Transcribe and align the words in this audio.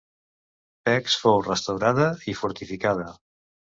Pécs 0.87 1.17
fou 1.25 1.37
restaurada 1.49 2.07
i 2.33 2.35
fortificada. 2.41 3.07